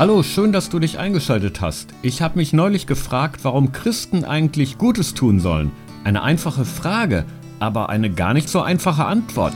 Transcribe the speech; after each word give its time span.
Hallo, 0.00 0.22
schön, 0.22 0.50
dass 0.50 0.70
du 0.70 0.78
dich 0.78 0.98
eingeschaltet 0.98 1.60
hast. 1.60 1.90
Ich 2.00 2.22
habe 2.22 2.38
mich 2.38 2.54
neulich 2.54 2.86
gefragt, 2.86 3.40
warum 3.42 3.70
Christen 3.70 4.24
eigentlich 4.24 4.78
Gutes 4.78 5.12
tun 5.12 5.40
sollen. 5.40 5.72
Eine 6.04 6.22
einfache 6.22 6.64
Frage, 6.64 7.26
aber 7.58 7.90
eine 7.90 8.10
gar 8.10 8.32
nicht 8.32 8.48
so 8.48 8.62
einfache 8.62 9.04
Antwort. 9.04 9.52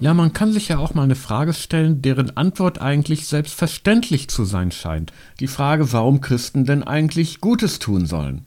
Ja, 0.00 0.12
man 0.12 0.32
kann 0.32 0.52
sich 0.52 0.66
ja 0.66 0.78
auch 0.78 0.92
mal 0.94 1.04
eine 1.04 1.14
Frage 1.14 1.52
stellen, 1.52 2.02
deren 2.02 2.36
Antwort 2.36 2.80
eigentlich 2.80 3.28
selbstverständlich 3.28 4.26
zu 4.26 4.44
sein 4.44 4.72
scheint. 4.72 5.12
Die 5.38 5.46
Frage, 5.46 5.92
warum 5.92 6.20
Christen 6.20 6.64
denn 6.64 6.82
eigentlich 6.82 7.40
Gutes 7.40 7.78
tun 7.78 8.06
sollen. 8.06 8.44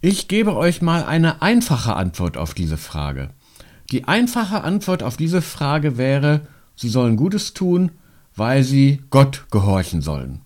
Ich 0.00 0.26
gebe 0.26 0.56
euch 0.56 0.82
mal 0.82 1.04
eine 1.04 1.42
einfache 1.42 1.94
Antwort 1.94 2.36
auf 2.36 2.54
diese 2.54 2.76
Frage. 2.76 3.28
Die 3.92 4.08
einfache 4.08 4.64
Antwort 4.64 5.04
auf 5.04 5.16
diese 5.16 5.42
Frage 5.42 5.96
wäre, 5.96 6.40
sie 6.80 6.88
sollen 6.88 7.16
Gutes 7.16 7.52
tun, 7.52 7.92
weil 8.34 8.64
sie 8.64 9.02
Gott 9.10 9.44
gehorchen 9.50 10.00
sollen. 10.00 10.40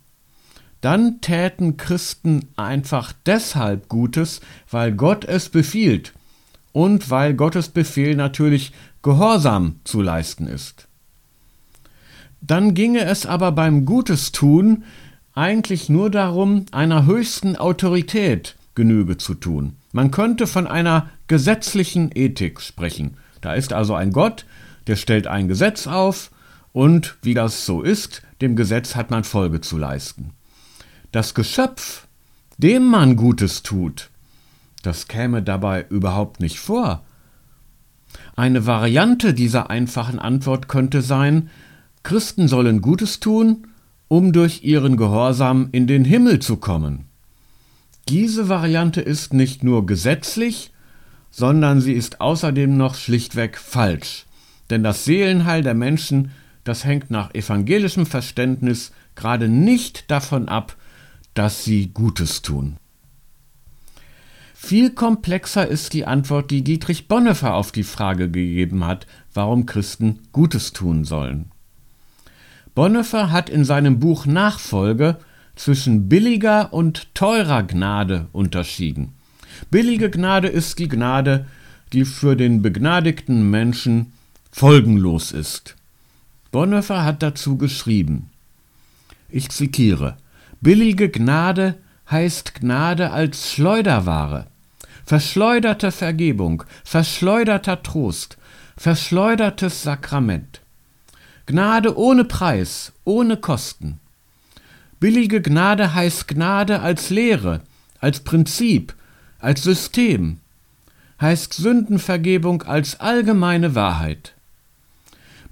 Dann 0.80 1.20
täten 1.20 1.77
Christen 1.77 2.48
einfach 2.57 3.12
deshalb 3.24 3.88
Gutes, 3.88 4.41
weil 4.69 4.93
Gott 4.93 5.24
es 5.24 5.48
befiehlt 5.48 6.12
und 6.73 7.09
weil 7.09 7.34
Gottes 7.34 7.69
Befehl 7.69 8.16
natürlich 8.16 8.73
Gehorsam 9.02 9.77
zu 9.84 10.02
leisten 10.02 10.48
ist. 10.48 10.88
Dann 12.41 12.74
ginge 12.74 13.05
es 13.05 13.27
aber 13.27 13.52
beim 13.52 13.85
Gutes 13.85 14.32
tun 14.32 14.82
eigentlich 15.35 15.88
nur 15.88 16.10
darum, 16.10 16.66
einer 16.73 17.07
höchsten 17.07 17.57
Autorität 17.57 18.57
Genüge 18.74 19.19
zu 19.19 19.35
tun. 19.35 19.77
Man 19.93 20.10
könnte 20.10 20.48
von 20.48 20.66
einer 20.66 21.09
gesetzlichen 21.29 22.10
Ethik 22.12 22.60
sprechen. 22.60 23.18
Da 23.40 23.55
ist 23.55 23.73
also 23.73 23.95
ein 23.95 24.10
Gott, 24.10 24.45
der 24.87 24.96
stellt 24.96 25.27
ein 25.27 25.49
Gesetz 25.49 25.87
auf 25.87 26.30
und 26.73 27.16
wie 27.23 27.35
das 27.35 27.66
so 27.66 27.82
ist, 27.82 28.23
dem 28.40 28.57
Gesetz 28.57 28.96
hat 28.96 29.10
man 29.10 29.24
Folge 29.24 29.60
zu 29.60 29.79
leisten. 29.79 30.30
Das 31.13 31.35
Geschöpf, 31.35 32.07
dem 32.59 32.85
man 32.87 33.16
Gutes 33.16 33.62
tut, 33.62 34.10
das 34.82 35.09
käme 35.09 35.43
dabei 35.43 35.87
überhaupt 35.88 36.40
nicht 36.40 36.59
vor. 36.59 37.05
Eine 38.37 38.66
Variante 38.66 39.32
dieser 39.35 39.71
einfachen 39.71 40.18
Antwort 40.18 40.68
könnte 40.68 41.02
sein, 41.02 41.51
Christen 42.02 42.49
sollen 42.49 42.80
Gutes 42.80 43.21
tun, 43.21 43.66
um 44.09 44.32
durch 44.32 44.62
ihren 44.62 44.96
Gehorsam 44.96 45.68
in 45.73 45.87
den 45.87 46.05
Himmel 46.05 46.40
zu 46.40 46.57
kommen. 46.57 47.07
Diese 48.09 48.49
Variante 48.49 49.01
ist 49.01 49.32
nicht 49.32 49.65
nur 49.65 49.87
gesetzlich, 49.87 50.73
sondern 51.30 51.80
sie 51.80 51.95
ist 51.95 52.21
außerdem 52.21 52.77
noch 52.77 52.95
schlichtweg 52.95 53.57
falsch. 53.59 54.27
Denn 54.70 54.82
das 54.82 55.04
Seelenheil 55.04 55.62
der 55.62 55.74
Menschen, 55.74 56.30
das 56.65 56.84
hängt 56.84 57.10
nach 57.10 57.34
evangelischem 57.34 58.07
Verständnis 58.07 58.93
gerade 59.15 59.48
nicht 59.48 60.10
davon 60.10 60.48
ab, 60.48 60.76
dass 61.34 61.65
sie 61.65 61.88
Gutes 61.93 62.43
tun. 62.43 62.76
Viel 64.54 64.91
komplexer 64.91 65.69
ist 65.69 65.93
die 65.93 66.06
Antwort, 66.06 66.50
die 66.50 66.65
Dietrich 66.65 67.06
Bonhoeffer 67.06 67.53
auf 67.53 67.71
die 67.71 67.82
Frage 67.82 68.31
gegeben 68.31 68.87
hat, 68.87 69.06
warum 69.34 69.66
Christen 69.66 70.21
Gutes 70.32 70.72
tun 70.72 71.04
sollen. 71.04 71.50
Bonhoeffer 72.75 73.31
hat 73.31 73.50
in 73.50 73.66
seinem 73.66 74.00
Buch 74.00 74.25
Nachfolge 74.25 75.19
zwischen 75.54 76.09
billiger 76.09 76.72
und 76.72 77.15
teurer 77.15 77.62
Gnade 77.62 78.28
unterschieden. 78.32 79.12
Billige 79.71 80.09
Gnade 80.09 80.49
ist 80.49 80.78
die 80.78 80.88
Gnade, 80.88 81.44
die 81.93 82.06
für 82.06 82.34
den 82.34 82.62
begnadigten 82.62 83.50
Menschen 83.50 84.13
folgenlos 84.55 85.33
ist. 85.33 85.75
Bonhoeffer 86.53 87.05
hat 87.05 87.25
dazu 87.25 87.59
geschrieben, 87.59 88.31
ich 89.28 89.49
zitiere, 89.49 90.17
billige 90.61 91.09
Gnade 91.09 91.75
heißt 92.09 92.55
Gnade 92.55 93.11
als 93.11 93.51
Schleuderware, 93.51 94.47
verschleuderte 95.05 95.91
Vergebung, 95.91 96.62
verschleuderter 96.84 97.83
Trost, 97.83 98.39
verschleudertes 98.77 99.83
Sakrament. 99.83 100.61
Gnade 101.47 101.99
ohne 101.99 102.23
Preis, 102.23 102.93
ohne 103.03 103.37
Kosten. 103.37 103.99
Billige 105.01 105.43
Gnade 105.43 105.95
heißt 105.95 106.28
Gnade 106.28 106.78
als 106.81 107.11
Lehre, 107.11 107.62
als 107.99 108.21
Prinzip, 108.21 108.95
als 109.41 109.65
System, 109.65 110.39
heißt 111.21 111.55
Sündenvergebung 111.55 112.62
als 112.62 113.01
allgemeine 113.01 113.75
Wahrheit. 113.75 114.34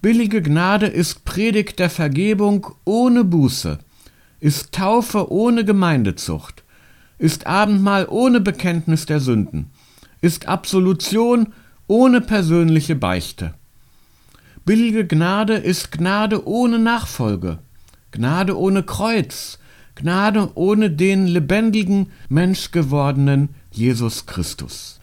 Billige 0.02 0.42
Gnade 0.42 0.86
ist 0.86 1.24
Predigt 1.24 1.78
der 1.78 1.88
Vergebung 1.88 2.66
ohne 2.84 3.22
Buße, 3.22 3.78
ist 4.40 4.72
Taufe 4.72 5.30
ohne 5.30 5.64
Gemeindezucht, 5.64 6.64
ist 7.18 7.46
Abendmahl 7.46 8.08
ohne 8.08 8.40
Bekenntnis 8.40 9.06
der 9.06 9.20
Sünden, 9.20 9.70
ist 10.20 10.48
Absolution 10.48 11.52
ohne 11.86 12.20
persönliche 12.20 12.96
Beichte. 12.96 13.54
Billige 14.64 15.06
Gnade 15.06 15.54
ist 15.54 15.92
Gnade 15.92 16.48
ohne 16.48 16.80
Nachfolge, 16.80 17.60
Gnade 18.10 18.58
ohne 18.58 18.82
Kreuz, 18.82 19.60
Gnade 19.94 20.50
ohne 20.56 20.90
den 20.90 21.28
lebendigen, 21.28 22.10
menschgewordenen 22.28 23.50
Jesus 23.70 24.26
Christus. 24.26 24.98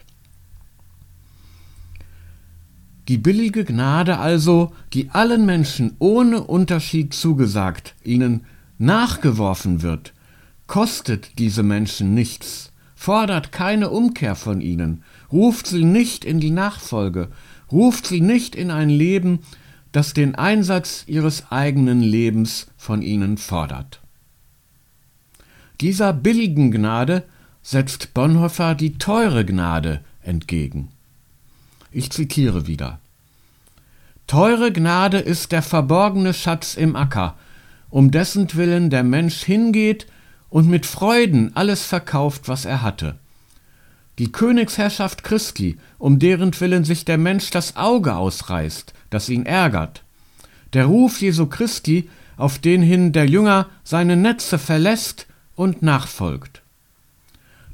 Die 3.10 3.18
billige 3.18 3.64
Gnade 3.64 4.18
also, 4.18 4.72
die 4.92 5.10
allen 5.10 5.44
Menschen 5.44 5.96
ohne 5.98 6.44
Unterschied 6.44 7.12
zugesagt, 7.12 7.96
ihnen 8.04 8.44
nachgeworfen 8.78 9.82
wird, 9.82 10.14
kostet 10.68 11.36
diese 11.40 11.64
Menschen 11.64 12.14
nichts, 12.14 12.72
fordert 12.94 13.50
keine 13.50 13.90
Umkehr 13.90 14.36
von 14.36 14.60
ihnen, 14.60 15.02
ruft 15.32 15.66
sie 15.66 15.82
nicht 15.82 16.24
in 16.24 16.38
die 16.38 16.52
Nachfolge, 16.52 17.30
ruft 17.72 18.06
sie 18.06 18.20
nicht 18.20 18.54
in 18.54 18.70
ein 18.70 18.90
Leben, 18.90 19.40
das 19.90 20.14
den 20.14 20.36
Einsatz 20.36 21.02
ihres 21.08 21.50
eigenen 21.50 22.02
Lebens 22.02 22.68
von 22.76 23.02
ihnen 23.02 23.38
fordert. 23.38 24.00
Dieser 25.80 26.12
billigen 26.12 26.70
Gnade 26.70 27.24
setzt 27.60 28.14
Bonhoeffer 28.14 28.76
die 28.76 28.98
teure 28.98 29.44
Gnade 29.44 30.00
entgegen. 30.22 30.92
Ich 31.92 32.10
zitiere 32.10 32.66
wieder. 32.66 33.00
Teure 34.26 34.72
Gnade 34.72 35.18
ist 35.18 35.50
der 35.50 35.62
verborgene 35.62 36.32
Schatz 36.32 36.76
im 36.76 36.94
Acker, 36.94 37.36
um 37.90 38.12
dessen 38.12 38.54
Willen 38.54 38.90
der 38.90 39.02
Mensch 39.02 39.42
hingeht 39.42 40.06
und 40.50 40.68
mit 40.68 40.86
Freuden 40.86 41.56
alles 41.56 41.84
verkauft, 41.84 42.48
was 42.48 42.64
er 42.64 42.82
hatte. 42.82 43.16
Die 44.18 44.30
Königsherrschaft 44.30 45.24
Christi, 45.24 45.78
um 45.98 46.18
deren 46.18 46.58
Willen 46.60 46.84
sich 46.84 47.04
der 47.04 47.18
Mensch 47.18 47.50
das 47.50 47.76
Auge 47.76 48.14
ausreißt, 48.14 48.92
das 49.08 49.28
ihn 49.28 49.46
ärgert. 49.46 50.04
Der 50.74 50.86
Ruf 50.86 51.20
Jesu 51.20 51.46
Christi, 51.46 52.08
auf 52.36 52.58
den 52.58 52.82
hin 52.82 53.12
der 53.12 53.26
Jünger 53.26 53.66
seine 53.82 54.16
Netze 54.16 54.58
verlässt 54.58 55.26
und 55.56 55.82
nachfolgt. 55.82 56.62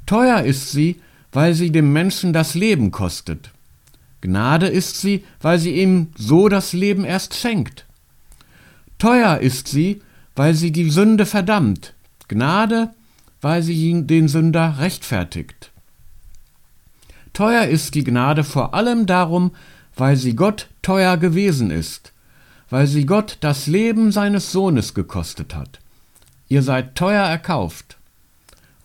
Teuer 0.05 0.41
ist 0.41 0.71
sie, 0.71 0.99
weil 1.31 1.53
sie 1.53 1.71
dem 1.71 1.93
Menschen 1.93 2.33
das 2.33 2.55
Leben 2.55 2.91
kostet. 2.91 3.51
Gnade 4.27 4.67
ist 4.67 4.99
sie, 4.99 5.23
weil 5.39 5.57
sie 5.57 5.71
ihm 5.71 6.07
so 6.17 6.49
das 6.49 6.73
Leben 6.73 7.05
erst 7.05 7.33
schenkt. 7.33 7.85
Teuer 8.97 9.37
ist 9.37 9.69
sie, 9.69 10.01
weil 10.35 10.53
sie 10.53 10.73
die 10.73 10.89
Sünde 10.89 11.25
verdammt. 11.25 11.93
Gnade, 12.27 12.89
weil 13.39 13.63
sie 13.63 14.03
den 14.05 14.27
Sünder 14.27 14.79
rechtfertigt. 14.79 15.71
Teuer 17.31 17.67
ist 17.67 17.95
die 17.95 18.03
Gnade 18.03 18.43
vor 18.43 18.73
allem 18.73 19.05
darum, 19.05 19.51
weil 19.95 20.17
sie 20.17 20.35
Gott 20.35 20.67
teuer 20.81 21.15
gewesen 21.15 21.71
ist, 21.71 22.11
weil 22.69 22.85
sie 22.85 23.05
Gott 23.05 23.37
das 23.39 23.65
Leben 23.65 24.11
seines 24.11 24.51
Sohnes 24.51 24.93
gekostet 24.93 25.55
hat. 25.55 25.79
Ihr 26.49 26.63
seid 26.63 26.95
teuer 26.95 27.23
erkauft. 27.23 27.95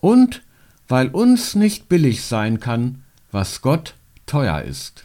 Und 0.00 0.42
weil 0.86 1.08
uns 1.08 1.56
nicht 1.56 1.88
billig 1.88 2.22
sein 2.22 2.60
kann, 2.60 3.02
was 3.32 3.60
Gott 3.60 3.94
teuer 4.26 4.62
ist. 4.62 5.04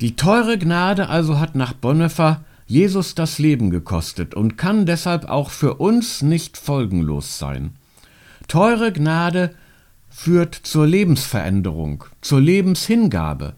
Die 0.00 0.16
teure 0.16 0.56
Gnade 0.56 1.10
also 1.10 1.38
hat 1.38 1.54
nach 1.54 1.74
Bonhoeffer 1.74 2.42
Jesus 2.66 3.14
das 3.14 3.38
Leben 3.38 3.70
gekostet 3.70 4.34
und 4.34 4.56
kann 4.56 4.86
deshalb 4.86 5.28
auch 5.28 5.50
für 5.50 5.74
uns 5.74 6.22
nicht 6.22 6.56
folgenlos 6.56 7.38
sein. 7.38 7.72
Teure 8.48 8.92
Gnade 8.92 9.54
führt 10.08 10.54
zur 10.54 10.86
Lebensveränderung, 10.86 12.04
zur 12.22 12.40
Lebenshingabe. 12.40 13.54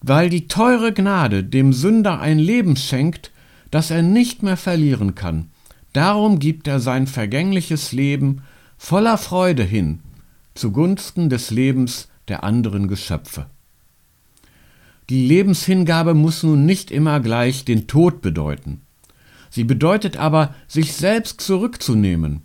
Weil 0.00 0.30
die 0.30 0.48
teure 0.48 0.92
Gnade 0.92 1.44
dem 1.44 1.72
Sünder 1.72 2.20
ein 2.20 2.38
Leben 2.38 2.74
schenkt, 2.74 3.30
das 3.70 3.90
er 3.90 4.02
nicht 4.02 4.42
mehr 4.42 4.56
verlieren 4.56 5.14
kann, 5.14 5.50
darum 5.92 6.40
gibt 6.40 6.66
er 6.66 6.80
sein 6.80 7.06
vergängliches 7.06 7.92
Leben 7.92 8.42
voller 8.78 9.18
Freude 9.18 9.62
hin, 9.62 10.00
zugunsten 10.54 11.28
des 11.28 11.50
Lebens 11.50 12.08
der 12.28 12.42
anderen 12.42 12.88
Geschöpfe. 12.88 13.46
Die 15.10 15.26
Lebenshingabe 15.26 16.14
muss 16.14 16.44
nun 16.44 16.64
nicht 16.64 16.92
immer 16.92 17.18
gleich 17.18 17.64
den 17.64 17.88
Tod 17.88 18.22
bedeuten. 18.22 18.82
Sie 19.50 19.64
bedeutet 19.64 20.16
aber, 20.16 20.54
sich 20.68 20.92
selbst 20.92 21.40
zurückzunehmen, 21.40 22.42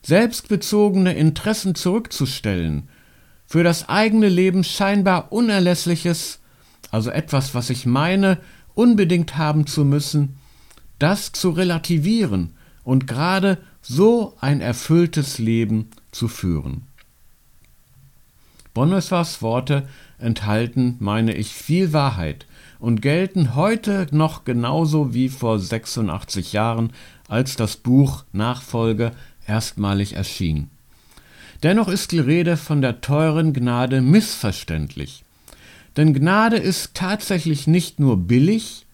selbstbezogene 0.00 1.12
Interessen 1.14 1.74
zurückzustellen, 1.74 2.88
für 3.46 3.64
das 3.64 3.88
eigene 3.88 4.28
Leben 4.28 4.62
scheinbar 4.62 5.32
Unerlässliches, 5.32 6.38
also 6.92 7.10
etwas, 7.10 7.52
was 7.52 7.68
ich 7.68 7.84
meine, 7.84 8.38
unbedingt 8.74 9.36
haben 9.36 9.66
zu 9.66 9.84
müssen, 9.84 10.36
das 11.00 11.32
zu 11.32 11.50
relativieren 11.50 12.54
und 12.84 13.08
gerade 13.08 13.58
so 13.82 14.36
ein 14.40 14.60
erfülltes 14.60 15.38
Leben 15.40 15.90
zu 16.12 16.28
führen. 16.28 16.82
Bonhoeffers 18.74 19.40
Worte 19.40 19.88
enthalten, 20.18 20.96
meine 20.98 21.34
ich, 21.34 21.52
viel 21.52 21.92
Wahrheit 21.92 22.46
und 22.80 23.00
gelten 23.00 23.54
heute 23.54 24.08
noch 24.10 24.44
genauso 24.44 25.14
wie 25.14 25.28
vor 25.28 25.58
86 25.58 26.52
Jahren, 26.52 26.92
als 27.28 27.56
das 27.56 27.76
Buch 27.76 28.24
Nachfolge 28.32 29.12
erstmalig 29.46 30.14
erschien. 30.14 30.70
Dennoch 31.62 31.88
ist 31.88 32.12
die 32.12 32.18
Rede 32.18 32.56
von 32.56 32.82
der 32.82 33.00
teuren 33.00 33.52
Gnade 33.52 34.02
missverständlich. 34.02 35.24
Denn 35.96 36.12
Gnade 36.12 36.56
ist 36.56 36.94
tatsächlich 36.94 37.66
nicht 37.66 38.00
nur 38.00 38.16
billig, 38.16 38.86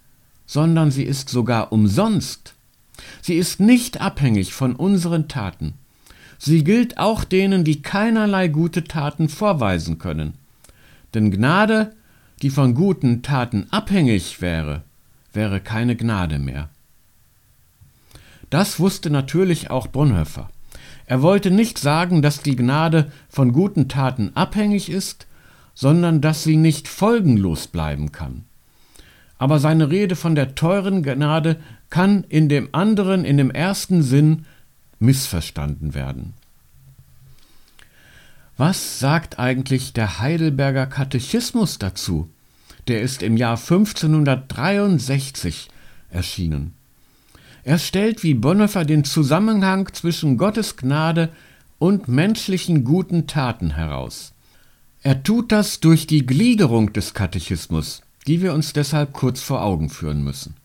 sondern 0.46 0.90
sie 0.90 1.04
ist 1.04 1.28
sogar 1.30 1.72
umsonst. 1.72 2.54
Sie 3.22 3.34
ist 3.34 3.60
nicht 3.60 4.00
abhängig 4.00 4.52
von 4.52 4.76
unseren 4.76 5.26
Taten. 5.26 5.74
Sie 6.42 6.64
gilt 6.64 6.96
auch 6.96 7.24
denen, 7.24 7.64
die 7.64 7.82
keinerlei 7.82 8.48
gute 8.48 8.84
Taten 8.84 9.28
vorweisen 9.28 9.98
können. 9.98 10.32
Denn 11.12 11.30
Gnade, 11.30 11.94
die 12.40 12.48
von 12.48 12.74
guten 12.74 13.22
Taten 13.22 13.66
abhängig 13.70 14.40
wäre, 14.40 14.82
wäre 15.34 15.60
keine 15.60 15.96
Gnade 15.96 16.38
mehr. 16.38 16.70
Das 18.48 18.80
wusste 18.80 19.10
natürlich 19.10 19.70
auch 19.70 19.86
Bonhoeffer. 19.86 20.48
Er 21.04 21.20
wollte 21.20 21.50
nicht 21.50 21.76
sagen, 21.78 22.22
dass 22.22 22.40
die 22.40 22.56
Gnade 22.56 23.12
von 23.28 23.52
guten 23.52 23.88
Taten 23.88 24.30
abhängig 24.34 24.88
ist, 24.90 25.26
sondern 25.74 26.22
dass 26.22 26.42
sie 26.42 26.56
nicht 26.56 26.88
folgenlos 26.88 27.66
bleiben 27.66 28.12
kann. 28.12 28.44
Aber 29.36 29.58
seine 29.58 29.90
Rede 29.90 30.16
von 30.16 30.34
der 30.34 30.54
teuren 30.54 31.02
Gnade 31.02 31.56
kann 31.90 32.24
in 32.30 32.48
dem 32.48 32.70
anderen, 32.72 33.26
in 33.26 33.36
dem 33.36 33.50
ersten 33.50 34.02
Sinn 34.02 34.46
missverstanden 35.00 35.94
werden. 35.94 36.34
Was 38.56 39.00
sagt 39.00 39.38
eigentlich 39.38 39.94
der 39.94 40.20
Heidelberger 40.20 40.86
Katechismus 40.86 41.78
dazu? 41.78 42.28
Der 42.88 43.00
ist 43.00 43.22
im 43.22 43.36
Jahr 43.36 43.56
1563 43.56 45.68
erschienen. 46.10 46.74
Er 47.64 47.78
stellt 47.78 48.22
wie 48.22 48.34
Bonhoeffer 48.34 48.84
den 48.84 49.04
Zusammenhang 49.04 49.88
zwischen 49.92 50.36
Gottes 50.36 50.76
Gnade 50.76 51.30
und 51.78 52.08
menschlichen 52.08 52.84
guten 52.84 53.26
Taten 53.26 53.70
heraus. 53.70 54.32
Er 55.02 55.22
tut 55.22 55.52
das 55.52 55.80
durch 55.80 56.06
die 56.06 56.26
Gliederung 56.26 56.92
des 56.92 57.14
Katechismus, 57.14 58.02
die 58.26 58.42
wir 58.42 58.52
uns 58.52 58.74
deshalb 58.74 59.14
kurz 59.14 59.40
vor 59.40 59.62
Augen 59.62 59.88
führen 59.88 60.22
müssen. 60.22 60.56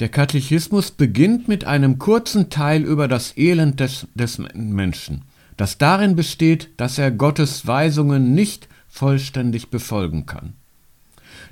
Der 0.00 0.08
Katechismus 0.08 0.92
beginnt 0.92 1.48
mit 1.48 1.64
einem 1.64 1.98
kurzen 1.98 2.50
Teil 2.50 2.82
über 2.82 3.08
das 3.08 3.36
Elend 3.36 3.80
des, 3.80 4.06
des 4.14 4.38
Menschen, 4.54 5.22
das 5.56 5.76
darin 5.76 6.14
besteht, 6.14 6.70
dass 6.76 6.98
er 6.98 7.10
Gottes 7.10 7.66
Weisungen 7.66 8.32
nicht 8.32 8.68
vollständig 8.88 9.70
befolgen 9.70 10.24
kann. 10.26 10.54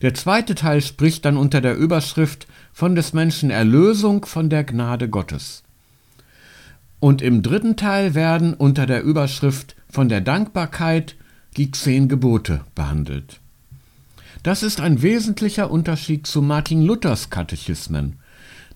Der 0.03 0.15
zweite 0.15 0.55
Teil 0.55 0.81
spricht 0.81 1.25
dann 1.25 1.37
unter 1.37 1.61
der 1.61 1.77
Überschrift 1.77 2.47
von 2.73 2.95
des 2.95 3.13
Menschen 3.13 3.51
Erlösung 3.51 4.25
von 4.25 4.49
der 4.49 4.63
Gnade 4.63 5.09
Gottes. 5.09 5.63
Und 7.01 7.23
im 7.23 7.43
dritten 7.43 7.77
Teil 7.77 8.15
werden 8.15 8.55
unter 8.55 8.87
der 8.87 9.03
Überschrift 9.03 9.77
von 9.89 10.09
der 10.09 10.21
Dankbarkeit 10.21 11.17
die 11.57 11.71
zehn 11.71 12.09
Gebote 12.09 12.61
behandelt. 12.75 13.41
Das 14.43 14.63
ist 14.63 14.81
ein 14.81 15.03
wesentlicher 15.03 15.71
Unterschied 15.71 16.27
zu 16.27 16.43
Martin 16.43 16.83
Luthers 16.83 17.31
Katechismen. 17.31 18.17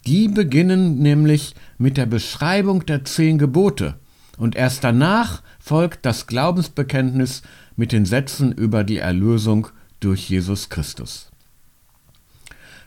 Die 0.06 0.28
beginnen 0.28 0.98
nämlich 0.98 1.54
mit 1.78 1.96
der 1.96 2.06
Beschreibung 2.06 2.86
der 2.86 3.04
zehn 3.04 3.38
Gebote 3.38 3.96
und 4.38 4.56
erst 4.56 4.84
danach 4.84 5.42
folgt 5.58 6.06
das 6.06 6.26
Glaubensbekenntnis 6.26 7.42
mit 7.76 7.92
den 7.92 8.06
Sätzen 8.06 8.52
über 8.52 8.84
die 8.84 8.98
Erlösung 8.98 9.68
durch 10.00 10.30
Jesus 10.30 10.70
Christus. 10.70 11.30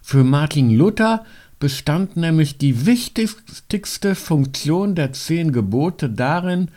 Für 0.02 0.24
Martin 0.24 0.72
Luther 0.72 1.26
bestand 1.60 2.18
nämlich 2.18 2.58
die 2.58 2.86
wichtigste 2.86 4.16
Funktion 4.16 4.96
der 4.96 5.14
zehn 5.14 5.54
Gebote 5.54 6.10
darin, 6.10 6.70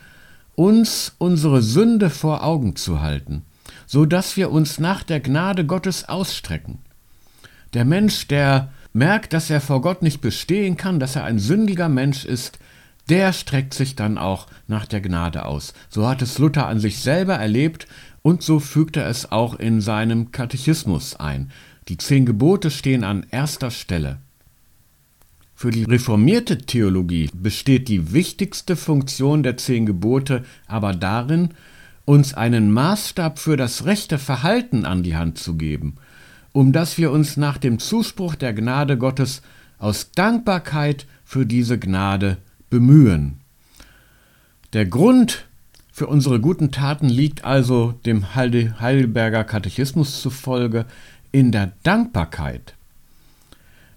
uns 0.55 1.13
unsere 1.17 1.61
Sünde 1.61 2.09
vor 2.09 2.43
Augen 2.43 2.75
zu 2.75 3.01
halten, 3.01 3.43
so 3.85 4.05
dass 4.05 4.37
wir 4.37 4.51
uns 4.51 4.79
nach 4.79 5.03
der 5.03 5.19
Gnade 5.19 5.65
Gottes 5.65 6.07
ausstrecken. 6.07 6.79
Der 7.73 7.83
Mensch, 7.83 8.27
der 8.27 8.71
merkt, 8.93 9.33
dass 9.33 9.49
er 9.49 9.61
vor 9.61 9.81
Gott 9.81 10.01
nicht 10.01 10.21
bestehen 10.21 10.77
kann, 10.77 10.99
dass 10.99 11.15
er 11.15 11.23
ein 11.23 11.39
sündiger 11.39 11.89
Mensch 11.89 12.25
ist, 12.25 12.59
der 13.09 13.31
streckt 13.33 13.73
sich 13.73 13.95
dann 13.95 14.17
auch 14.17 14.47
nach 14.67 14.85
der 14.85 15.01
Gnade 15.01 15.45
aus. 15.45 15.73
So 15.89 16.07
hat 16.07 16.21
es 16.21 16.37
Luther 16.39 16.67
an 16.67 16.79
sich 16.79 16.99
selber 16.99 17.35
erlebt 17.35 17.87
und 18.21 18.43
so 18.43 18.59
fügt 18.59 18.97
er 18.97 19.07
es 19.07 19.31
auch 19.31 19.55
in 19.55 19.79
seinem 19.79 20.31
Katechismus 20.31 21.15
ein. 21.15 21.51
Die 21.87 21.97
zehn 21.97 22.25
Gebote 22.25 22.69
stehen 22.69 23.03
an 23.03 23.25
erster 23.31 23.71
Stelle. 23.71 24.19
Für 25.55 25.71
die 25.71 25.85
reformierte 25.85 26.59
Theologie 26.59 27.29
besteht 27.33 27.87
die 27.87 28.11
wichtigste 28.11 28.75
Funktion 28.75 29.41
der 29.41 29.57
zehn 29.57 29.85
Gebote 29.85 30.43
aber 30.67 30.93
darin, 30.93 31.49
uns 32.05 32.33
einen 32.33 32.71
Maßstab 32.71 33.39
für 33.39 33.57
das 33.57 33.85
rechte 33.85 34.17
Verhalten 34.19 34.85
an 34.85 35.03
die 35.03 35.15
Hand 35.15 35.37
zu 35.37 35.55
geben, 35.55 35.95
um 36.57 36.71
dass 36.71 36.97
wir 36.97 37.11
uns 37.11 37.37
nach 37.37 37.59
dem 37.59 37.77
Zuspruch 37.77 38.33
der 38.33 38.51
Gnade 38.51 38.97
Gottes 38.97 39.43
aus 39.77 40.09
Dankbarkeit 40.13 41.05
für 41.23 41.45
diese 41.45 41.77
Gnade 41.77 42.37
bemühen. 42.71 43.41
Der 44.73 44.87
Grund 44.87 45.45
für 45.91 46.07
unsere 46.07 46.39
guten 46.39 46.71
Taten 46.71 47.09
liegt 47.09 47.45
also 47.45 47.91
dem 48.07 48.33
Heidelberger 48.33 49.43
Katechismus 49.43 50.19
zufolge 50.19 50.87
in 51.31 51.51
der 51.51 51.73
Dankbarkeit. 51.83 52.73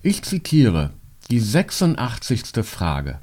Ich 0.03 0.23
zitiere 0.23 0.91
die 1.31 1.41
86. 1.41 2.63
Frage. 2.63 3.21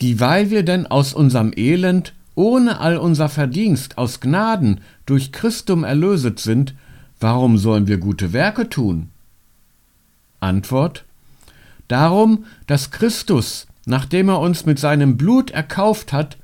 Dieweil 0.00 0.50
wir 0.50 0.62
denn 0.62 0.86
aus 0.86 1.14
unserem 1.14 1.52
Elend 1.56 2.14
ohne 2.36 2.78
all 2.78 2.96
unser 2.96 3.28
Verdienst 3.28 3.98
aus 3.98 4.20
Gnaden 4.20 4.82
durch 5.04 5.32
Christum 5.32 5.82
erlöset 5.82 6.38
sind, 6.38 6.74
warum 7.20 7.58
sollen 7.58 7.86
wir 7.86 7.98
gute 7.98 8.32
Werke 8.32 8.68
tun? 8.68 9.10
Antwort 10.40 11.04
Darum, 11.88 12.44
dass 12.66 12.90
Christus 12.90 13.68
nachdem 13.88 14.28
er 14.28 14.38
uns 14.40 14.66
mit 14.66 14.78
seinem 14.78 15.16
Blut 15.16 15.50
erkauft 15.50 16.12
hat, 16.12 16.36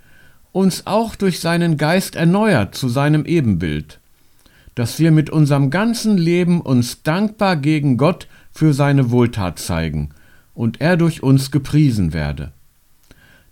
uns 0.53 0.87
auch 0.87 1.15
durch 1.15 1.41
seinen 1.41 1.77
Geist 1.77 2.17
erneuert 2.17 2.75
zu 2.75 2.89
seinem 2.89 3.27
Ebenbild, 3.27 4.01
dass 4.75 4.99
wir 4.99 5.11
mit 5.11 5.29
unserem 5.29 5.69
ganzen 5.69 6.17
Leben 6.17 6.63
uns 6.63 7.03
dankbar 7.03 7.57
gegen 7.57 7.99
Gott 7.99 8.29
für 8.51 8.73
seine 8.73 9.11
Wohltat 9.11 9.59
zeigen 9.59 10.09
und 10.55 10.81
er 10.81 10.97
durch 10.97 11.23
uns 11.23 11.51
gepriesen 11.51 12.15
werde. 12.15 12.53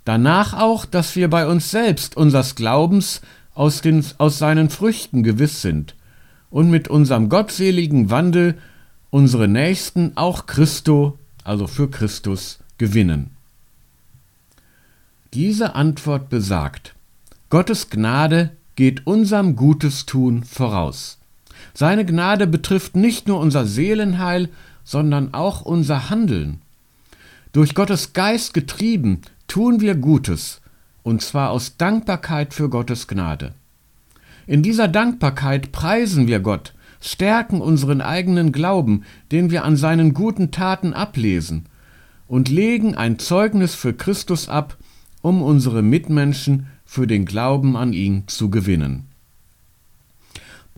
Danach 0.06 0.54
auch, 0.54 0.86
dass 0.86 1.14
wir 1.14 1.28
bei 1.28 1.46
uns 1.46 1.70
selbst 1.70 2.16
unsers 2.16 2.54
Glaubens 2.54 3.20
aus, 3.54 3.82
den, 3.82 4.02
aus 4.16 4.38
seinen 4.38 4.70
Früchten 4.70 5.22
gewiss 5.22 5.60
sind 5.60 5.94
und 6.52 6.70
mit 6.70 6.86
unserem 6.86 7.28
gottseligen 7.28 8.10
Wandel 8.10 8.58
unsere 9.10 9.48
Nächsten 9.48 10.12
auch 10.16 10.46
Christo, 10.46 11.18
also 11.44 11.66
für 11.66 11.90
Christus, 11.90 12.58
gewinnen. 12.78 13.30
Diese 15.34 15.74
Antwort 15.74 16.28
besagt, 16.28 16.94
Gottes 17.48 17.90
Gnade 17.90 18.50
geht 18.76 19.06
unserem 19.06 19.56
Gutes 19.56 20.04
tun 20.06 20.44
voraus. 20.44 21.18
Seine 21.74 22.04
Gnade 22.04 22.46
betrifft 22.46 22.96
nicht 22.96 23.28
nur 23.28 23.40
unser 23.40 23.66
Seelenheil, 23.66 24.50
sondern 24.84 25.32
auch 25.32 25.62
unser 25.62 26.10
Handeln. 26.10 26.60
Durch 27.52 27.74
Gottes 27.74 28.12
Geist 28.12 28.52
getrieben 28.52 29.22
tun 29.48 29.80
wir 29.80 29.94
Gutes, 29.94 30.60
und 31.02 31.22
zwar 31.22 31.50
aus 31.50 31.78
Dankbarkeit 31.78 32.52
für 32.52 32.68
Gottes 32.68 33.08
Gnade. 33.08 33.54
In 34.46 34.62
dieser 34.62 34.88
Dankbarkeit 34.88 35.72
preisen 35.72 36.26
wir 36.26 36.40
Gott, 36.40 36.74
stärken 37.00 37.60
unseren 37.60 38.00
eigenen 38.00 38.52
Glauben, 38.52 39.04
den 39.30 39.50
wir 39.50 39.64
an 39.64 39.76
seinen 39.76 40.14
guten 40.14 40.50
Taten 40.50 40.94
ablesen, 40.94 41.66
und 42.26 42.48
legen 42.48 42.94
ein 42.94 43.18
Zeugnis 43.18 43.74
für 43.74 43.92
Christus 43.92 44.48
ab, 44.48 44.76
um 45.20 45.42
unsere 45.42 45.82
Mitmenschen 45.82 46.66
für 46.84 47.06
den 47.06 47.24
Glauben 47.24 47.76
an 47.76 47.92
ihn 47.92 48.24
zu 48.26 48.50
gewinnen. 48.50 49.06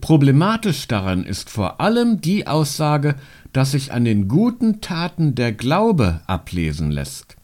Problematisch 0.01 0.89
daran 0.89 1.25
ist 1.25 1.49
vor 1.49 1.81
allem 1.81 2.21
die 2.21 2.47
Aussage, 2.47 3.15
dass 3.53 3.71
sich 3.71 3.93
an 3.93 4.05
den 4.05 4.29
guten 4.29 4.81
Taten 4.81 5.35
der 5.35 5.53
Glaube 5.53 6.21
ablesen 6.27 6.91
lässt. 6.91 7.37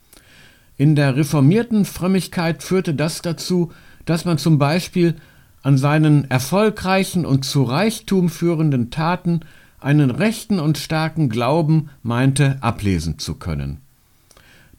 In 0.77 0.97
der 0.97 1.17
reformierten 1.17 1.85
Frömmigkeit 1.85 2.63
führte 2.63 2.95
das 2.95 3.23
dazu, 3.23 3.71
dass 4.05 4.25
man 4.25 4.39
zum 4.39 4.59
Beispiel 4.59 5.15
an 5.63 5.77
seinen 5.77 6.31
erfolgreichen 6.31 7.27
und 7.27 7.45
zu 7.45 7.63
Reichtum 7.63 8.29
führenden 8.29 8.91
Taten 8.91 9.41
einen 9.79 10.11
rechten 10.11 10.59
und 10.59 10.79
starken 10.79 11.29
Glauben 11.29 11.91
meinte 12.03 12.59
ablesen 12.61 13.19
zu 13.19 13.35
können. 13.35 13.81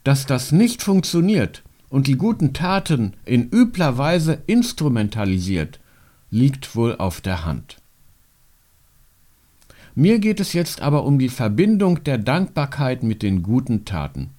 Dass 0.04 0.26
das 0.26 0.52
nicht 0.52 0.82
funktioniert 0.82 1.62
und 1.88 2.06
die 2.06 2.16
guten 2.16 2.52
Taten 2.52 3.14
in 3.24 3.48
übler 3.50 3.98
Weise 3.98 4.38
instrumentalisiert, 4.46 5.80
liegt 6.30 6.74
wohl 6.74 6.96
auf 6.96 7.20
der 7.20 7.44
Hand. 7.44 7.76
Mir 9.94 10.18
geht 10.18 10.40
es 10.40 10.54
jetzt 10.54 10.80
aber 10.80 11.04
um 11.04 11.18
die 11.18 11.28
Verbindung 11.28 12.02
der 12.04 12.16
Dankbarkeit 12.16 13.02
mit 13.02 13.22
den 13.22 13.42
guten 13.42 13.84
Taten. 13.84 14.30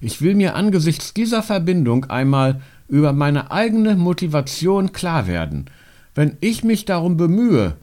Ich 0.00 0.22
will 0.22 0.34
mir 0.34 0.54
angesichts 0.54 1.12
dieser 1.12 1.42
Verbindung 1.42 2.06
einmal 2.06 2.62
über 2.88 3.12
meine 3.12 3.50
eigene 3.50 3.96
Motivation 3.96 4.92
klar 4.92 5.26
werden. 5.26 5.66
Wenn 6.14 6.36
ich 6.40 6.62
mich 6.62 6.84
darum 6.84 7.16
bemühe, 7.16 7.76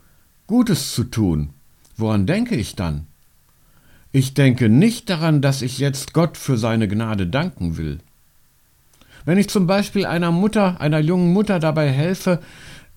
Gutes 0.48 0.94
zu 0.94 1.04
tun, 1.04 1.50
woran 1.98 2.26
denke 2.26 2.56
ich 2.56 2.76
dann? 2.76 3.08
Ich 4.14 4.34
denke 4.34 4.70
nicht 4.70 5.10
daran, 5.10 5.42
dass 5.42 5.62
ich 5.62 5.80
jetzt 5.80 6.14
Gott 6.14 6.38
für 6.38 6.58
seine 6.58 6.88
Gnade 6.88 7.28
danken 7.28 7.78
will. 7.78 8.00
Wenn 9.26 9.38
ich 9.38 9.50
zum 9.50 9.68
Beispiel 9.68 10.06
einer 10.06 10.32
Mutter, 10.32 10.82
einer 10.82 11.00
jungen 11.00 11.32
Mutter 11.32 11.60
dabei 11.60 11.90
helfe, 11.90 12.40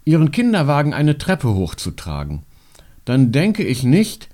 ihren 0.04 0.30
Kinderwagen 0.32 0.94
eine 0.94 1.18
Treppe 1.18 1.54
hochzutragen, 1.54 2.42
dann 3.04 3.32
denke 3.32 3.62
ich 3.62 3.84
nicht, 3.84 4.28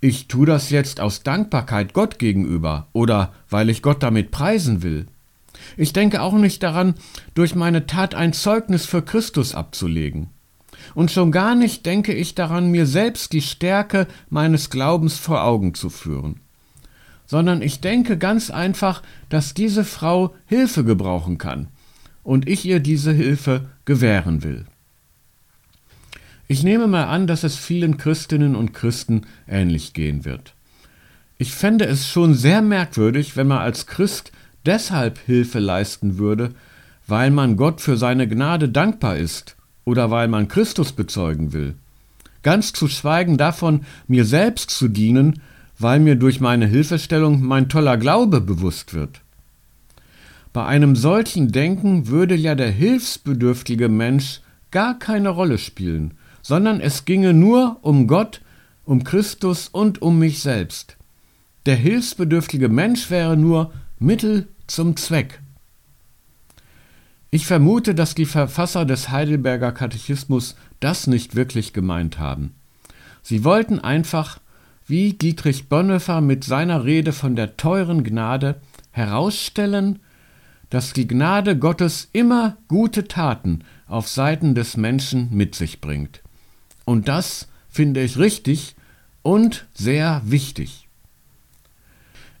ich 0.00 0.28
tue 0.28 0.46
das 0.46 0.70
jetzt 0.70 1.00
aus 1.00 1.22
Dankbarkeit 1.22 1.92
Gott 1.92 2.18
gegenüber 2.18 2.88
oder 2.92 3.32
weil 3.50 3.68
ich 3.68 3.82
Gott 3.82 4.02
damit 4.02 4.30
preisen 4.30 4.82
will. 4.82 5.06
Ich 5.76 5.92
denke 5.92 6.22
auch 6.22 6.34
nicht 6.34 6.62
daran, 6.62 6.94
durch 7.34 7.54
meine 7.54 7.86
Tat 7.86 8.14
ein 8.14 8.32
Zeugnis 8.32 8.86
für 8.86 9.02
Christus 9.02 9.54
abzulegen. 9.54 10.30
Und 10.94 11.10
schon 11.10 11.32
gar 11.32 11.54
nicht 11.54 11.86
denke 11.86 12.12
ich 12.12 12.34
daran, 12.34 12.70
mir 12.70 12.86
selbst 12.86 13.32
die 13.32 13.42
Stärke 13.42 14.06
meines 14.30 14.70
Glaubens 14.70 15.18
vor 15.18 15.44
Augen 15.44 15.74
zu 15.74 15.90
führen. 15.90 16.40
Sondern 17.26 17.62
ich 17.62 17.80
denke 17.80 18.16
ganz 18.16 18.50
einfach, 18.50 19.02
dass 19.28 19.54
diese 19.54 19.84
Frau 19.84 20.34
Hilfe 20.46 20.84
gebrauchen 20.84 21.38
kann 21.38 21.68
und 22.22 22.48
ich 22.48 22.64
ihr 22.64 22.80
diese 22.80 23.12
Hilfe 23.12 23.66
gewähren 23.84 24.42
will. 24.42 24.64
Ich 26.46 26.62
nehme 26.62 26.86
mal 26.86 27.04
an, 27.04 27.26
dass 27.26 27.44
es 27.44 27.56
vielen 27.56 27.98
Christinnen 27.98 28.56
und 28.56 28.72
Christen 28.72 29.26
ähnlich 29.46 29.92
gehen 29.92 30.24
wird. 30.24 30.54
Ich 31.36 31.52
fände 31.52 31.84
es 31.84 32.08
schon 32.08 32.34
sehr 32.34 32.62
merkwürdig, 32.62 33.36
wenn 33.36 33.46
man 33.46 33.58
als 33.58 33.86
Christ 33.86 34.32
deshalb 34.64 35.18
Hilfe 35.18 35.58
leisten 35.58 36.16
würde, 36.16 36.54
weil 37.06 37.30
man 37.30 37.56
Gott 37.56 37.82
für 37.82 37.98
seine 37.98 38.26
Gnade 38.26 38.70
dankbar 38.70 39.18
ist 39.18 39.57
oder 39.88 40.10
weil 40.10 40.28
man 40.28 40.48
Christus 40.48 40.92
bezeugen 40.92 41.54
will. 41.54 41.74
Ganz 42.42 42.74
zu 42.74 42.88
schweigen 42.88 43.38
davon, 43.38 43.86
mir 44.06 44.26
selbst 44.26 44.68
zu 44.68 44.88
dienen, 44.88 45.40
weil 45.78 45.98
mir 45.98 46.14
durch 46.14 46.40
meine 46.40 46.66
Hilfestellung 46.66 47.42
mein 47.42 47.70
toller 47.70 47.96
Glaube 47.96 48.42
bewusst 48.42 48.92
wird. 48.92 49.22
Bei 50.52 50.66
einem 50.66 50.94
solchen 50.94 51.52
Denken 51.52 52.08
würde 52.08 52.34
ja 52.34 52.54
der 52.54 52.70
hilfsbedürftige 52.70 53.88
Mensch 53.88 54.42
gar 54.70 54.98
keine 54.98 55.30
Rolle 55.30 55.56
spielen, 55.56 56.12
sondern 56.42 56.80
es 56.80 57.06
ginge 57.06 57.32
nur 57.32 57.78
um 57.80 58.06
Gott, 58.06 58.42
um 58.84 59.04
Christus 59.04 59.68
und 59.68 60.02
um 60.02 60.18
mich 60.18 60.40
selbst. 60.40 60.98
Der 61.64 61.76
hilfsbedürftige 61.76 62.68
Mensch 62.68 63.10
wäre 63.10 63.38
nur 63.38 63.72
Mittel 63.98 64.48
zum 64.66 64.96
Zweck. 64.96 65.40
Ich 67.30 67.46
vermute, 67.46 67.94
dass 67.94 68.14
die 68.14 68.24
Verfasser 68.24 68.86
des 68.86 69.10
Heidelberger 69.10 69.72
Katechismus 69.72 70.56
das 70.80 71.06
nicht 71.06 71.34
wirklich 71.34 71.72
gemeint 71.72 72.18
haben. 72.18 72.54
Sie 73.22 73.44
wollten 73.44 73.78
einfach, 73.78 74.38
wie 74.86 75.12
Dietrich 75.12 75.68
Bonhoeffer 75.68 76.22
mit 76.22 76.44
seiner 76.44 76.84
Rede 76.84 77.12
von 77.12 77.36
der 77.36 77.58
teuren 77.58 78.02
Gnade, 78.02 78.60
herausstellen, 78.90 79.98
dass 80.70 80.94
die 80.94 81.06
Gnade 81.06 81.58
Gottes 81.58 82.08
immer 82.12 82.56
gute 82.68 83.06
Taten 83.06 83.60
auf 83.86 84.08
Seiten 84.08 84.54
des 84.54 84.76
Menschen 84.76 85.28
mit 85.30 85.54
sich 85.54 85.80
bringt. 85.80 86.22
Und 86.86 87.08
das 87.08 87.48
finde 87.68 88.02
ich 88.02 88.18
richtig 88.18 88.74
und 89.22 89.66
sehr 89.74 90.22
wichtig. 90.24 90.87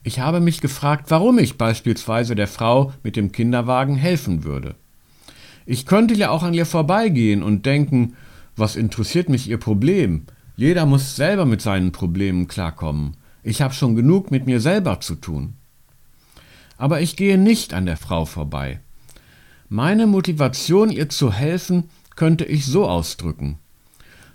Ich 0.02 0.20
habe 0.20 0.40
mich 0.40 0.60
gefragt, 0.60 1.10
warum 1.10 1.38
ich 1.38 1.58
beispielsweise 1.58 2.34
der 2.34 2.48
Frau 2.48 2.92
mit 3.02 3.16
dem 3.16 3.32
Kinderwagen 3.32 3.96
helfen 3.96 4.44
würde. 4.44 4.74
Ich 5.66 5.86
könnte 5.86 6.14
ja 6.14 6.30
auch 6.30 6.42
an 6.42 6.54
ihr 6.54 6.66
vorbeigehen 6.66 7.42
und 7.42 7.66
denken, 7.66 8.14
was 8.56 8.76
interessiert 8.76 9.28
mich 9.28 9.48
ihr 9.48 9.58
Problem? 9.58 10.26
Jeder 10.56 10.86
muss 10.86 11.14
selber 11.14 11.44
mit 11.44 11.60
seinen 11.60 11.92
Problemen 11.92 12.48
klarkommen. 12.48 13.16
Ich 13.42 13.62
habe 13.62 13.74
schon 13.74 13.94
genug 13.94 14.30
mit 14.30 14.46
mir 14.46 14.60
selber 14.60 15.00
zu 15.00 15.14
tun. 15.14 15.54
Aber 16.76 17.00
ich 17.00 17.16
gehe 17.16 17.38
nicht 17.38 17.74
an 17.74 17.86
der 17.86 17.96
Frau 17.96 18.24
vorbei. 18.24 18.80
Meine 19.68 20.06
Motivation, 20.06 20.90
ihr 20.90 21.08
zu 21.08 21.32
helfen, 21.32 21.90
könnte 22.16 22.44
ich 22.44 22.64
so 22.66 22.88
ausdrücken. 22.88 23.58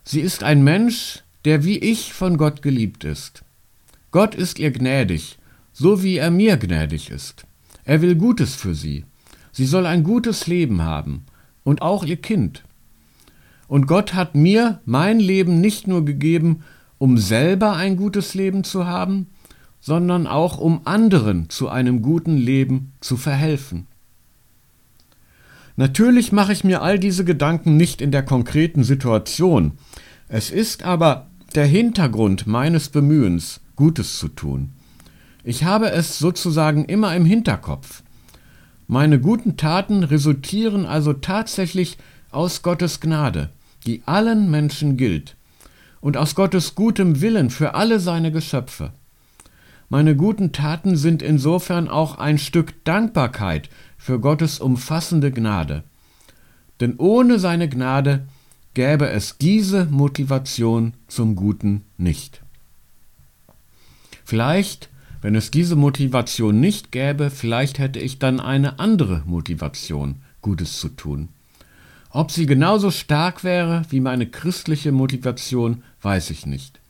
Sie 0.04 0.22
ist 0.22 0.44
ein 0.44 0.64
Mensch, 0.64 1.24
der 1.46 1.64
wie 1.64 1.80
ich 1.80 2.14
von 2.14 2.38
Gott 2.38 2.62
geliebt 2.62 3.04
ist. 3.04 3.44
Gott 4.12 4.36
ist 4.36 4.60
ihr 4.60 4.72
gnädig, 4.72 5.38
so 5.74 6.04
wie 6.04 6.18
er 6.18 6.32
mir 6.32 6.58
gnädig 6.58 7.10
ist. 7.10 7.46
Er 7.84 8.02
will 8.02 8.16
Gutes 8.16 8.56
für 8.56 8.76
sie. 8.76 9.06
Sie 9.52 9.66
soll 9.66 9.86
ein 9.86 10.04
gutes 10.04 10.48
Leben 10.48 10.84
haben 10.84 11.26
und 11.64 11.82
auch 11.82 12.06
ihr 12.06 12.18
Kind. 12.18 12.64
Und 13.68 13.88
Gott 13.88 14.14
hat 14.14 14.36
mir 14.36 14.80
mein 14.86 15.20
Leben 15.20 15.60
nicht 15.60 15.88
nur 15.88 16.06
gegeben, 16.06 16.64
um 16.98 17.18
selber 17.18 17.74
ein 17.74 17.98
gutes 17.98 18.34
Leben 18.34 18.64
zu 18.64 18.86
haben, 18.86 19.28
sondern 19.82 20.28
auch 20.28 20.58
um 20.58 20.82
anderen 20.86 21.50
zu 21.50 21.68
einem 21.68 22.02
guten 22.02 22.38
Leben 22.38 22.94
zu 23.02 23.18
verhelfen. 23.18 23.88
Natürlich 25.76 26.32
mache 26.32 26.54
ich 26.54 26.64
mir 26.64 26.82
all 26.82 27.00
diese 27.00 27.26
Gedanken 27.26 27.76
nicht 27.76 28.00
in 28.00 28.12
der 28.12 28.24
konkreten 28.24 28.84
Situation, 28.84 29.74
es 30.30 30.52
ist 30.52 30.84
aber 30.84 31.28
der 31.54 31.66
Hintergrund 31.66 32.48
meines 32.48 32.90
Bemühens, 32.90 33.60
Gutes 33.76 34.18
zu 34.18 34.30
tun. 34.30 34.70
Ich 35.44 35.66
habe 35.66 35.92
es 35.92 36.20
sozusagen 36.20 36.86
immer 36.86 37.16
im 37.16 37.26
Hinterkopf. 37.26 38.04
Meine 38.88 39.20
guten 39.20 39.58
Taten 39.58 40.04
resultieren 40.04 40.86
also 40.86 41.14
tatsächlich 41.14 41.98
aus 42.32 42.62
Gottes 42.62 43.00
Gnade, 43.02 43.50
die 43.86 44.02
allen 44.06 44.50
Menschen 44.50 44.98
gilt, 44.98 45.36
und 46.00 46.18
aus 46.18 46.36
Gottes 46.36 46.76
gutem 46.76 47.22
Willen 47.22 47.50
für 47.50 47.76
alle 47.76 48.00
seine 48.00 48.32
Geschöpfe. 48.32 48.92
Meine 49.90 50.16
guten 50.16 50.54
Taten 50.54 50.96
sind 50.96 51.22
insofern 51.22 51.88
auch 51.88 52.18
ein 52.18 52.38
Stück 52.38 52.84
Dankbarkeit 52.84 53.70
für 53.98 54.20
Gottes 54.20 54.60
umfassende 54.60 55.32
Gnade. 55.32 55.84
Denn 56.80 56.96
ohne 56.98 57.38
seine 57.38 57.70
Gnade 57.70 58.26
gäbe 58.74 59.10
es 59.10 59.38
diese 59.38 59.86
Motivation 59.86 60.94
zum 61.08 61.36
Guten 61.36 61.84
nicht. 61.98 62.42
Vielleicht, 64.26 64.90
wenn 65.24 65.36
es 65.36 65.52
diese 65.52 65.78
Motivation 65.78 66.60
nicht 66.60 66.92
gäbe, 66.92 67.30
vielleicht 67.30 67.80
hätte 67.80 67.98
ich 67.98 68.20
dann 68.20 68.42
eine 68.42 68.78
andere 68.78 69.24
Motivation, 69.26 70.16
Gutes 70.42 70.82
zu 70.82 70.90
tun. 70.90 71.30
Ob 72.10 72.30
sie 72.30 72.46
genauso 72.46 72.92
stark 72.92 73.46
wäre 73.46 73.84
wie 73.90 74.02
meine 74.02 74.28
christliche 74.28 74.92
Motivation, 74.92 75.82
weiß 76.02 76.30
ich 76.30 76.46
nicht. 76.46 76.82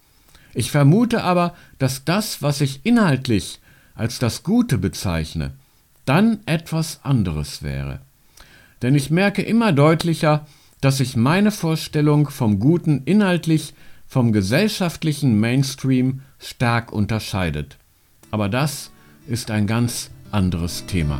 Ich 0.55 0.71
vermute 0.71 1.23
aber, 1.23 1.53
dass 1.77 2.05
das, 2.05 2.41
was 2.41 2.59
ich 2.59 2.83
inhaltlich 2.83 3.59
als 3.93 4.17
das 4.17 4.41
Gute 4.41 4.79
bezeichne, 4.79 5.51
dann 6.05 6.39
etwas 6.47 7.01
anderes 7.03 7.61
wäre. 7.61 7.99
Denn 8.81 8.95
ich 8.95 9.11
merke 9.11 9.43
immer 9.43 9.71
deutlicher, 9.73 10.47
dass 10.81 10.97
sich 10.97 11.15
meine 11.15 11.51
Vorstellung 11.51 12.31
vom 12.31 12.59
Guten 12.59 13.03
inhaltlich 13.05 13.75
vom 14.07 14.33
gesellschaftlichen 14.33 15.39
Mainstream 15.39 16.21
stark 16.39 16.91
unterscheidet. 16.91 17.77
Aber 18.33 18.49
das 18.49 18.89
ist 19.27 19.51
ein 19.51 19.67
ganz 19.67 20.09
anderes 20.31 20.87
Thema. 20.87 21.19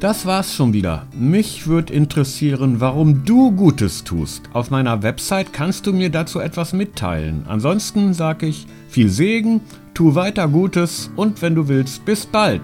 Das 0.00 0.24
war's 0.24 0.54
schon 0.54 0.72
wieder. 0.72 1.06
Mich 1.12 1.66
würde 1.66 1.92
interessieren, 1.92 2.80
warum 2.80 3.26
du 3.26 3.52
Gutes 3.52 4.04
tust. 4.04 4.48
Auf 4.54 4.70
meiner 4.70 5.02
Website 5.02 5.52
kannst 5.52 5.86
du 5.86 5.92
mir 5.92 6.08
dazu 6.08 6.40
etwas 6.40 6.72
mitteilen. 6.72 7.44
Ansonsten 7.46 8.14
sage 8.14 8.46
ich 8.46 8.66
viel 8.88 9.10
Segen, 9.10 9.60
tu 9.92 10.14
weiter 10.14 10.48
Gutes 10.48 11.10
und 11.14 11.42
wenn 11.42 11.54
du 11.54 11.68
willst, 11.68 12.06
bis 12.06 12.24
bald. 12.24 12.62